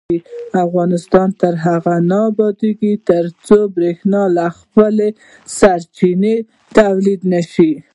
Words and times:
افغانستان 0.65 1.27
تر 1.41 1.53
هغو 1.65 1.97
نه 2.09 2.19
ابادیږي، 2.29 2.93
ترڅو 3.09 3.57
بریښنا 3.75 4.21
له 4.35 4.45
خپلو 4.59 5.07
سرچینو 5.57 6.35
تولید 6.77 7.21
نشي. 7.33 7.71